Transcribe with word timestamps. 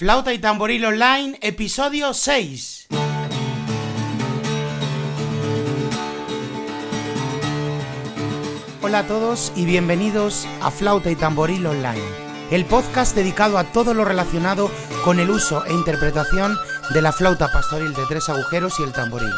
Flauta 0.00 0.32
y 0.32 0.38
Tamboril 0.38 0.82
Online, 0.86 1.38
episodio 1.42 2.14
6. 2.14 2.88
Hola 8.80 9.00
a 9.00 9.06
todos 9.06 9.52
y 9.54 9.66
bienvenidos 9.66 10.48
a 10.62 10.70
Flauta 10.70 11.10
y 11.10 11.16
Tamboril 11.16 11.66
Online, 11.66 12.00
el 12.50 12.64
podcast 12.64 13.14
dedicado 13.14 13.58
a 13.58 13.64
todo 13.64 13.92
lo 13.92 14.06
relacionado 14.06 14.70
con 15.04 15.20
el 15.20 15.28
uso 15.28 15.66
e 15.66 15.74
interpretación 15.74 16.56
de 16.94 17.02
la 17.02 17.12
flauta 17.12 17.52
pastoril 17.52 17.92
de 17.92 18.06
tres 18.08 18.26
agujeros 18.30 18.80
y 18.80 18.84
el 18.84 18.94
tamboril. 18.94 19.34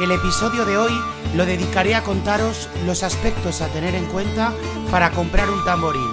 El 0.00 0.10
episodio 0.10 0.64
de 0.64 0.76
hoy 0.76 0.92
lo 1.36 1.46
dedicaré 1.46 1.94
a 1.94 2.02
contaros 2.02 2.68
los 2.84 3.04
aspectos 3.04 3.60
a 3.60 3.68
tener 3.68 3.94
en 3.94 4.06
cuenta 4.06 4.52
para 4.90 5.12
comprar 5.12 5.48
un 5.48 5.64
tamboril. 5.64 6.10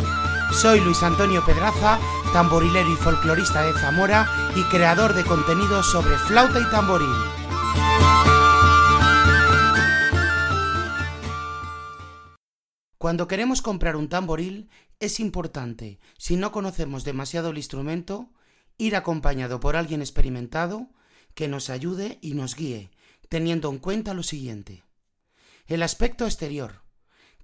Soy 0.54 0.80
Luis 0.82 1.02
Antonio 1.02 1.44
Pedraza, 1.44 2.00
tamborilero 2.32 2.94
y 2.94 2.96
folclorista 2.96 3.66
de 3.66 3.74
Zamora 3.74 4.30
y 4.56 4.62
creador 4.66 5.16
de 5.16 5.24
contenidos 5.24 5.92
sobre 5.92 6.16
flauta 6.20 6.60
y 6.60 6.70
tamboril. 6.70 7.10
Cuando 13.00 13.28
queremos 13.28 13.64
comprar 13.64 13.96
un 13.96 14.10
tamboril 14.10 14.70
es 15.00 15.20
importante, 15.20 16.00
si 16.20 16.36
no 16.36 16.52
conocemos 16.52 17.04
demasiado 17.04 17.50
el 17.50 17.58
instrumento, 17.58 18.30
ir 18.78 18.96
acompañado 18.96 19.60
por 19.60 19.76
alguien 19.76 20.02
experimentado 20.02 20.88
que 21.34 21.48
nos 21.48 21.72
ayude 21.72 22.20
y 22.22 22.36
nos 22.36 22.56
guíe, 22.56 22.92
teniendo 23.32 23.70
en 23.70 23.78
cuenta 23.78 24.14
lo 24.14 24.24
siguiente. 24.24 24.84
El 25.66 25.84
aspecto 25.84 26.26
exterior. 26.26 26.82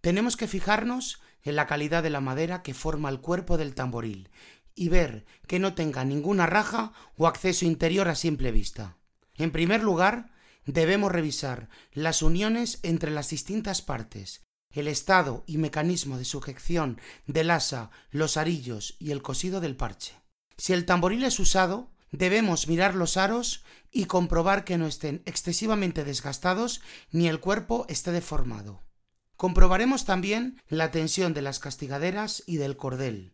Tenemos 0.02 0.36
que 0.36 0.50
fijarnos 0.50 1.22
en 1.44 1.56
la 1.56 1.66
calidad 1.66 2.04
de 2.04 2.10
la 2.10 2.20
madera 2.20 2.62
que 2.62 2.74
forma 2.74 3.08
el 3.08 3.22
cuerpo 3.22 3.58
del 3.58 3.74
tamboril 3.74 4.30
y 4.76 4.90
ver 4.90 5.26
que 5.48 5.60
no 5.60 5.76
tenga 5.76 6.04
ninguna 6.04 6.46
raja 6.46 6.92
o 7.16 7.26
acceso 7.26 7.64
interior 7.64 8.10
a 8.10 8.16
simple 8.16 8.52
vista. 8.52 8.98
En 9.36 9.52
primer 9.52 9.82
lugar, 9.82 10.34
debemos 10.66 11.10
revisar 11.10 11.70
las 11.94 12.22
uniones 12.22 12.80
entre 12.84 13.10
las 13.10 13.30
distintas 13.30 13.82
partes, 13.82 14.44
el 14.72 14.90
estado 14.90 15.46
y 15.48 15.58
mecanismo 15.58 16.18
de 16.18 16.26
sujeción 16.26 17.00
del 17.28 17.50
asa, 17.50 17.92
los 18.12 18.36
arillos 18.36 18.98
y 19.00 19.12
el 19.12 19.22
cosido 19.22 19.62
del 19.62 19.78
parche. 19.78 20.16
Si 20.58 20.74
el 20.74 20.84
tamboril 20.84 21.24
es 21.24 21.40
usado, 21.40 21.94
debemos 22.12 22.68
mirar 22.68 22.96
los 22.96 23.18
aros 23.18 23.64
y 23.92 24.06
comprobar 24.06 24.64
que 24.64 24.78
no 24.78 24.88
estén 24.88 25.22
excesivamente 25.26 26.04
desgastados 26.04 26.82
ni 27.12 27.28
el 27.28 27.40
cuerpo 27.40 27.86
esté 27.90 28.12
deformado. 28.12 28.84
Comprobaremos 29.36 30.06
también 30.06 30.62
la 30.68 30.92
tensión 30.92 31.34
de 31.34 31.42
las 31.42 31.60
castigaderas 31.60 32.44
y 32.48 32.58
del 32.58 32.76
cordel. 32.76 33.34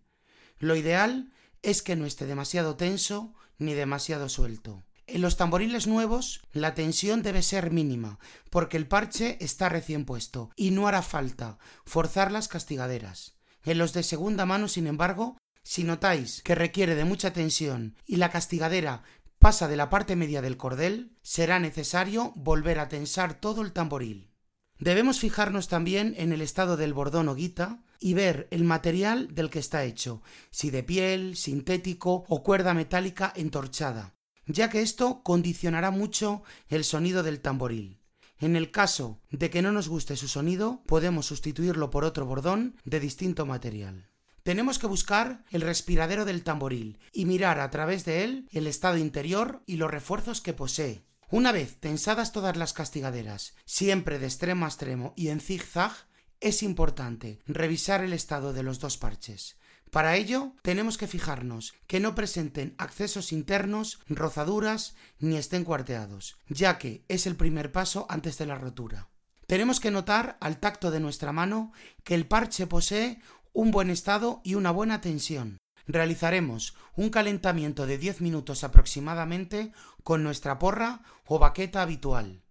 Lo 0.59 0.75
ideal 0.75 1.31
es 1.61 1.81
que 1.81 1.95
no 1.95 2.05
esté 2.05 2.25
demasiado 2.25 2.75
tenso 2.75 3.33
ni 3.57 3.73
demasiado 3.73 4.29
suelto. 4.29 4.83
En 5.05 5.21
los 5.21 5.37
tamboriles 5.37 5.87
nuevos 5.87 6.41
la 6.51 6.73
tensión 6.75 7.23
debe 7.23 7.41
ser 7.41 7.71
mínima, 7.71 8.19
porque 8.49 8.77
el 8.77 8.87
parche 8.87 9.37
está 9.41 9.69
recién 9.69 10.05
puesto 10.05 10.51
y 10.55 10.71
no 10.71 10.87
hará 10.87 11.01
falta 11.01 11.57
forzar 11.85 12.31
las 12.31 12.47
castigaderas. 12.47 13.35
En 13.63 13.77
los 13.77 13.93
de 13.93 14.03
segunda 14.03 14.45
mano, 14.45 14.67
sin 14.67 14.87
embargo, 14.87 15.37
si 15.63 15.83
notáis 15.83 16.41
que 16.43 16.55
requiere 16.55 16.95
de 16.95 17.05
mucha 17.05 17.33
tensión 17.33 17.95
y 18.05 18.17
la 18.17 18.29
castigadera 18.29 19.03
pasa 19.39 19.67
de 19.67 19.75
la 19.75 19.89
parte 19.89 20.15
media 20.15 20.41
del 20.41 20.57
cordel, 20.57 21.17
será 21.21 21.59
necesario 21.59 22.31
volver 22.35 22.79
a 22.79 22.87
tensar 22.89 23.39
todo 23.39 23.61
el 23.61 23.73
tamboril. 23.73 24.31
Debemos 24.79 25.19
fijarnos 25.19 25.67
también 25.67 26.13
en 26.17 26.31
el 26.33 26.41
estado 26.41 26.77
del 26.77 26.93
bordón 26.93 27.29
o 27.29 27.35
guita 27.35 27.83
y 27.99 28.13
ver 28.13 28.47
el 28.51 28.63
material 28.63 29.33
del 29.33 29.49
que 29.49 29.59
está 29.59 29.83
hecho, 29.85 30.21
si 30.51 30.69
de 30.69 30.83
piel, 30.83 31.37
sintético 31.37 32.25
o 32.27 32.43
cuerda 32.43 32.73
metálica 32.73 33.31
entorchada, 33.35 34.15
ya 34.45 34.69
que 34.69 34.81
esto 34.81 35.23
condicionará 35.23 35.89
mucho 35.91 36.43
el 36.67 36.83
sonido 36.83 37.23
del 37.23 37.39
tamboril. 37.39 38.01
En 38.39 38.57
el 38.57 38.71
caso 38.71 39.21
de 39.29 39.49
que 39.49 39.61
no 39.61 39.71
nos 39.71 39.87
guste 39.87 40.17
su 40.17 40.27
sonido, 40.27 40.83
podemos 40.85 41.25
sustituirlo 41.25 41.89
por 41.89 42.03
otro 42.03 42.25
bordón 42.25 42.75
de 42.83 42.99
distinto 42.99 43.45
material. 43.45 44.09
Tenemos 44.43 44.77
que 44.77 44.87
buscar 44.87 45.45
el 45.51 45.61
respiradero 45.61 46.25
del 46.25 46.43
tamboril 46.43 46.99
y 47.13 47.25
mirar 47.25 47.61
a 47.61 47.69
través 47.69 48.03
de 48.03 48.25
él 48.25 48.49
el 48.51 48.67
estado 48.67 48.97
interior 48.97 49.63
y 49.65 49.77
los 49.77 49.89
refuerzos 49.89 50.41
que 50.41 50.51
posee. 50.51 51.05
Una 51.29 51.53
vez 51.53 51.77
tensadas 51.79 52.33
todas 52.33 52.57
las 52.57 52.73
castigaderas, 52.73 53.55
siempre 53.65 54.19
de 54.19 54.25
extremo 54.25 54.65
a 54.65 54.67
extremo 54.67 55.13
y 55.15 55.29
en 55.29 55.39
zigzag, 55.39 55.93
es 56.41 56.61
importante 56.61 57.39
revisar 57.47 58.03
el 58.03 58.11
estado 58.11 58.51
de 58.51 58.63
los 58.63 58.79
dos 58.79 58.97
parches. 58.97 59.57
Para 59.91 60.17
ello, 60.17 60.53
tenemos 60.61 60.97
que 60.97 61.07
fijarnos 61.07 61.73
que 61.87 62.01
no 62.01 62.13
presenten 62.13 62.75
accesos 62.77 63.31
internos, 63.31 63.99
rozaduras 64.09 64.95
ni 65.19 65.37
estén 65.37 65.63
cuarteados, 65.63 66.35
ya 66.49 66.79
que 66.79 67.05
es 67.07 67.27
el 67.27 67.37
primer 67.37 67.71
paso 67.71 68.05
antes 68.09 68.37
de 68.37 68.45
la 68.45 68.55
rotura. 68.55 69.07
Tenemos 69.47 69.79
que 69.79 69.91
notar 69.91 70.37
al 70.41 70.59
tacto 70.59 70.91
de 70.91 70.99
nuestra 70.99 71.31
mano 71.31 71.71
que 72.03 72.15
el 72.15 72.25
parche 72.25 72.67
posee 72.67 73.21
un 73.53 73.71
buen 73.71 73.89
estado 73.89 74.41
y 74.43 74.55
una 74.55 74.71
buena 74.71 74.99
tensión. 74.99 75.57
Realizaremos 75.85 76.75
un 76.95 77.09
calentamiento 77.09 77.85
de 77.85 77.97
10 77.97 78.21
minutos 78.21 78.63
aproximadamente 78.63 79.71
con 80.03 80.23
nuestra 80.23 80.59
porra 80.59 81.01
o 81.25 81.39
baqueta 81.39 81.81
habitual. 81.81 82.41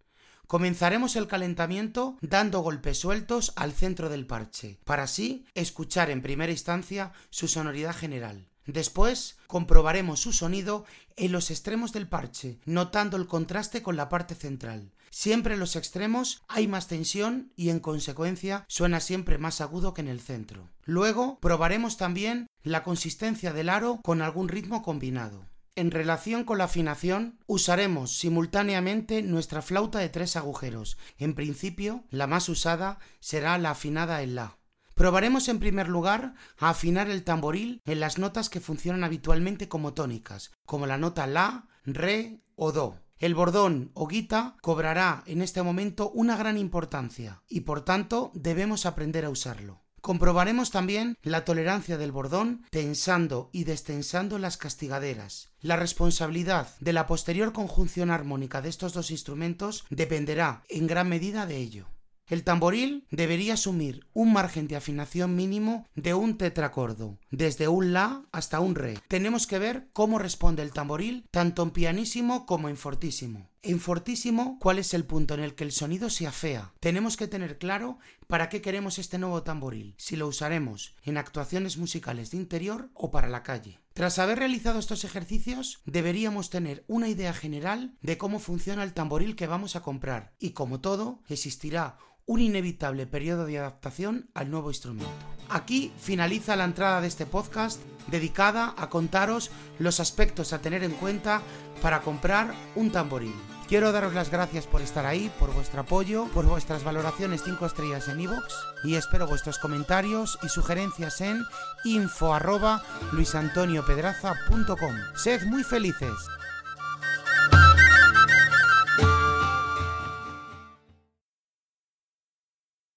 Comenzaremos 0.47 1.17
el 1.17 1.27
calentamiento 1.27 2.19
dando 2.21 2.61
golpes 2.61 2.99
sueltos 2.99 3.53
al 3.57 3.73
centro 3.73 4.11
del 4.11 4.27
parche, 4.27 4.79
para 4.85 5.05
así 5.05 5.47
escuchar 5.55 6.11
en 6.11 6.23
primera 6.23 6.53
instancia 6.53 7.13
su 7.31 7.49
sonoridad 7.49 7.97
general. 7.97 8.52
Después 8.67 9.39
comprobaremos 9.47 10.21
su 10.21 10.33
sonido 10.33 10.85
en 11.17 11.33
los 11.33 11.51
extremos 11.51 11.93
del 11.93 12.09
parche, 12.09 12.61
notando 12.65 13.17
el 13.17 13.27
contraste 13.27 13.83
con 13.83 13.97
la 13.97 14.09
parte 14.09 14.35
central. 14.35 14.93
Siempre 15.11 15.55
en 15.55 15.61
los 15.61 15.77
extremos 15.77 16.43
hay 16.49 16.69
más 16.69 16.89
tensión 16.89 17.53
y 17.55 17.69
en 17.69 17.81
consecuencia 17.81 18.65
suena 18.69 19.01
siempre 19.01 19.37
más 19.37 19.61
agudo 19.61 19.93
que 19.93 20.01
en 20.01 20.09
el 20.09 20.21
centro. 20.21 20.71
Luego 20.85 21.39
probaremos 21.41 21.97
también 21.99 22.47
la 22.63 22.83
consistencia 22.83 23.53
del 23.53 23.69
aro 23.69 24.01
con 24.03 24.23
algún 24.23 24.49
ritmo 24.49 24.83
combinado. 24.83 25.47
En 25.75 25.91
relación 25.91 26.45
con 26.45 26.59
la 26.59 26.65
afinación, 26.65 27.39
usaremos 27.47 28.19
simultáneamente 28.19 29.23
nuestra 29.23 29.63
flauta 29.63 29.99
de 29.99 30.11
tres 30.11 30.37
agujeros. 30.37 30.99
En 31.19 31.35
principio, 31.35 32.05
la 32.11 32.27
más 32.27 32.49
usada 32.51 32.99
será 33.21 33.57
la 33.59 33.71
afinada 33.71 34.23
en 34.23 34.35
La. 34.35 34.59
Probaremos 34.95 35.49
en 35.49 35.59
primer 35.59 35.89
lugar 35.89 36.35
a 36.59 36.71
afinar 36.71 37.11
el 37.11 37.25
tamboril 37.25 37.81
en 37.85 38.01
las 38.01 38.19
notas 38.19 38.49
que 38.49 38.61
funcionan 38.61 39.05
habitualmente 39.05 39.69
como 39.69 39.95
tónicas, 39.95 40.53
como 40.67 40.87
la 40.87 40.99
nota 40.99 41.27
La, 41.27 41.69
Re 41.85 42.41
o 42.55 42.73
Do. 42.73 43.01
El 43.19 43.35
bordón 43.35 43.93
o 43.95 44.09
guita 44.09 44.57
cobrará 44.63 45.23
en 45.27 45.43
este 45.43 45.63
momento 45.63 46.11
una 46.11 46.37
gran 46.37 46.59
importancia 46.59 47.43
y 47.49 47.61
por 47.61 47.85
tanto 47.85 48.33
debemos 48.35 48.85
aprender 48.85 49.25
a 49.25 49.31
usarlo. 49.31 49.83
Comprobaremos 50.01 50.73
también 50.73 51.17
la 51.23 51.45
tolerancia 51.45 51.97
del 51.97 52.11
bordón 52.11 52.65
tensando 52.71 53.51
y 53.53 53.63
destensando 53.63 54.41
las 54.41 54.57
castigaderas. 54.57 55.53
La 55.61 55.77
responsabilidad 55.77 56.75
de 56.81 56.93
la 56.93 57.07
posterior 57.07 57.53
conjunción 57.53 58.11
armónica 58.11 58.61
de 58.61 58.69
estos 58.69 58.95
dos 58.95 59.13
instrumentos 59.13 59.85
dependerá 59.91 60.65
en 60.69 60.89
gran 60.89 61.09
medida 61.09 61.47
de 61.47 61.59
ello. 61.59 61.87
El 62.33 62.45
tamboril 62.45 63.07
debería 63.11 63.53
asumir 63.53 64.07
un 64.15 64.33
margen 64.33 64.67
de 64.67 64.75
afinación 64.75 65.37
mínimo 65.37 65.87
de 65.95 66.15
un 66.15 66.39
tetracordo, 66.39 67.19
desde 67.31 67.69
un 67.69 67.93
la 67.93 68.25
hasta 68.33 68.59
un 68.61 68.75
re. 68.75 68.99
Tenemos 69.07 69.47
que 69.47 69.59
ver 69.59 69.91
cómo 69.93 70.19
responde 70.19 70.63
el 70.63 70.73
tamboril 70.73 71.27
tanto 71.31 71.63
en 71.63 71.73
pianísimo 71.73 72.47
como 72.47 72.71
en 72.71 72.79
fortísimo. 72.79 73.52
En 73.65 73.79
fortísimo, 73.79 74.59
¿cuál 74.59 74.81
es 74.81 74.93
el 74.93 75.05
punto 75.05 75.35
en 75.35 75.41
el 75.41 75.55
que 75.55 75.63
el 75.63 75.71
sonido 75.71 76.11
se 76.11 76.27
afea? 76.27 76.73
Tenemos 76.81 77.17
que 77.17 77.29
tener 77.29 77.59
claro 77.59 78.01
para 78.27 78.49
qué 78.49 78.61
queremos 78.61 78.99
este 78.99 79.19
nuevo 79.19 79.45
tamboril, 79.45 79.95
si 79.99 80.17
lo 80.17 80.27
usaremos 80.27 80.97
en 81.05 81.17
actuaciones 81.17 81.79
musicales 81.79 82.33
de 82.33 82.39
interior 82.39 82.91
o 82.93 83.13
para 83.13 83.29
la 83.29 83.45
calle. 83.45 83.79
Tras 83.95 84.19
haber 84.19 84.41
realizado 84.41 84.81
estos 84.81 85.05
ejercicios, 85.05 85.81
deberíamos 85.85 86.51
tener 86.51 86.85
una 86.89 87.09
idea 87.09 87.33
general 87.33 87.95
de 88.01 88.19
cómo 88.19 88.41
funciona 88.41 88.83
el 88.83 88.95
tamboril 88.95 89.37
que 89.37 89.47
vamos 89.47 89.77
a 89.77 89.83
comprar 89.83 90.33
y 90.41 90.51
como 90.51 90.81
todo, 90.81 91.23
existirá 91.29 91.99
un 92.27 92.41
inevitable 92.41 93.07
periodo 93.07 93.47
de 93.47 93.61
adaptación 93.61 94.29
al 94.35 94.51
nuevo 94.51 94.71
instrumento. 94.71 95.09
Aquí 95.49 95.93
finaliza 95.99 96.57
la 96.57 96.65
entrada 96.65 97.01
de 97.01 97.07
este 97.07 97.27
podcast 97.27 97.81
dedicada 98.09 98.75
a 98.77 98.91
contaros 98.91 99.53
los 99.79 100.01
aspectos 100.01 100.53
a 100.53 100.61
tener 100.61 100.83
en 100.83 100.93
cuenta 100.93 101.43
para 101.81 102.01
comprar 102.01 102.53
un 102.75 102.91
tamboril. 102.91 103.35
Quiero 103.73 103.91
daros 103.91 104.13
las 104.13 104.31
gracias 104.31 104.67
por 104.67 104.83
estar 104.83 105.07
ahí, 105.07 105.33
por 105.39 105.51
vuestro 105.55 105.81
apoyo, 105.81 106.27
por 106.35 106.45
vuestras 106.45 106.85
valoraciones 106.85 107.43
5 107.43 107.65
estrellas 107.65 108.07
en 108.09 108.21
iVoox 108.21 108.53
y 108.85 108.97
espero 108.97 109.27
vuestros 109.27 109.59
comentarios 109.59 110.39
y 110.43 110.51
sugerencias 110.51 111.23
en 111.23 111.43
info 111.87 112.35
arroba 112.35 112.83
luisantoniopedraza.com. 113.13 114.95
Sed 115.15 115.47
muy 115.47 115.65
felices. 115.65 116.13